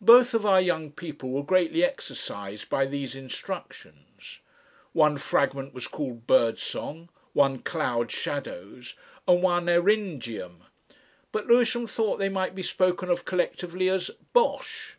[0.00, 4.38] Both of our young people were greatly exercised by these instructions.
[4.92, 8.94] One fragment was called "Bird Song," one "Cloud Shadows,"
[9.26, 10.66] and one "Eryngium,"
[11.32, 14.96] but Lewisham thought they might be spoken of collectively as Bosh.